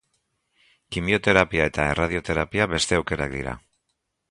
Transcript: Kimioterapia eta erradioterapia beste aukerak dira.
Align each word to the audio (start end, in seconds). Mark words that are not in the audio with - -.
Kimioterapia 0.95 1.67
eta 1.71 1.85
erradioterapia 1.91 2.69
beste 2.75 3.01
aukerak 3.01 3.39
dira. 3.39 3.57